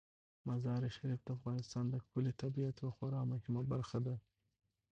مزارشریف 0.47 1.19
د 1.23 1.29
افغانستان 1.37 1.85
د 1.89 1.95
ښکلي 2.03 2.31
طبیعت 2.41 2.75
یوه 2.79 2.93
خورا 2.97 3.21
مهمه 3.31 3.61
برخه 3.71 3.97
ده. 4.05 4.15